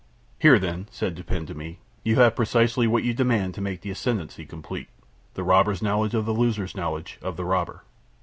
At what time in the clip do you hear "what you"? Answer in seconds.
2.87-3.13